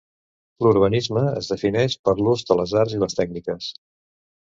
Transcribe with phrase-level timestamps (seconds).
[0.65, 3.73] L'urbanisme es defineix per l'ús de les arts i les tècniques.